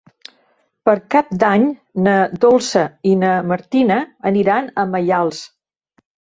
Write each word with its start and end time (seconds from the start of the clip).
Per 0.89 0.95
Cap 1.15 1.29
d'Any 1.43 1.67
na 2.07 2.15
Dolça 2.47 2.87
i 3.11 3.13
na 3.27 3.35
Martina 3.53 4.01
aniran 4.33 4.75
a 4.75 4.89
Maials. 4.97 5.47